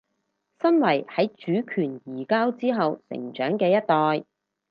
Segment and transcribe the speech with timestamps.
[0.59, 4.25] 身為喺主權移交之後成長嘅一代